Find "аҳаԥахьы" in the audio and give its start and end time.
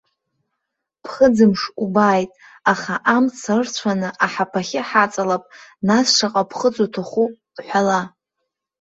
4.25-4.81